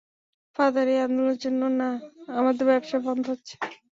[0.55, 1.89] Father, এই আন্দোলনের জন্য না
[2.39, 3.55] আমাদের ব্যবসা বন্ধ হচ্ছে।